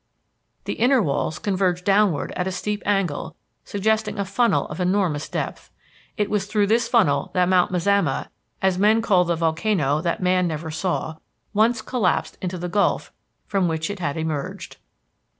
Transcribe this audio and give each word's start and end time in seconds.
The 0.63 0.73
inner 0.73 0.99
walls 0.99 1.37
converge 1.37 1.83
downward 1.83 2.31
at 2.31 2.47
a 2.47 2.51
steep 2.51 2.81
angle, 2.87 3.35
suggesting 3.63 4.17
a 4.17 4.25
funnel 4.25 4.65
of 4.69 4.79
enormous 4.79 5.29
depth. 5.29 5.69
It 6.17 6.27
was 6.27 6.47
through 6.47 6.65
this 6.65 6.87
funnel 6.87 7.29
that 7.35 7.47
Mount 7.47 7.71
Mazama, 7.71 8.29
as 8.63 8.79
men 8.79 9.03
call 9.03 9.25
the 9.25 9.35
volcano 9.35 10.01
that 10.01 10.19
man 10.19 10.47
never 10.47 10.71
saw, 10.71 11.17
once 11.53 11.83
collapsed 11.83 12.39
into 12.41 12.57
the 12.57 12.67
gulf 12.67 13.13
from 13.45 13.67
which 13.67 13.91
it 13.91 13.99
had 13.99 14.17
emerged. 14.17 14.77